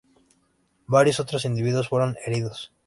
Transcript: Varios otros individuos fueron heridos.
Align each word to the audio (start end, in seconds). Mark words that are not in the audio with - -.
Varios 0.87 1.19
otros 1.19 1.45
individuos 1.45 1.87
fueron 1.89 2.17
heridos. 2.25 2.71